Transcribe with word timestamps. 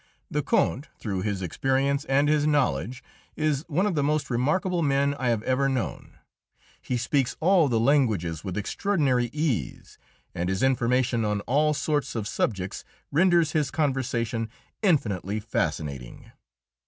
The 0.31 0.41
Count, 0.41 0.87
through 0.97 1.21
his 1.21 1.43
experience 1.43 2.05
and 2.05 2.27
his 2.27 2.47
knowledge, 2.47 3.03
is 3.35 3.63
one 3.67 3.85
of 3.85 3.93
the 3.93 4.01
most 4.01 4.31
remarkable 4.31 4.81
men 4.81 5.13
I 5.19 5.29
have 5.29 5.43
ever 5.43 5.69
known. 5.69 6.17
He 6.81 6.97
speaks 6.97 7.37
all 7.39 7.67
the 7.67 7.79
languages 7.79 8.43
with 8.43 8.57
extraordinary 8.57 9.29
ease, 9.31 9.99
and 10.33 10.49
his 10.49 10.63
information 10.63 11.23
on 11.23 11.41
all 11.41 11.75
sorts 11.75 12.15
of 12.15 12.27
subjects 12.27 12.83
renders 13.11 13.51
his 13.51 13.69
conversation 13.69 14.49
infinitely 14.81 15.39
fascinating. 15.39 16.31